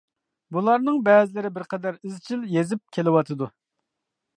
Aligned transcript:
بۇلارنىڭ 0.55 0.97
بەزىلىرى 1.09 1.53
بىر 1.59 1.67
قەدەر 1.75 2.01
ئىزچىل 2.03 2.51
يېزىپ 2.57 2.85
كېلىۋاتىدۇ. 2.99 3.57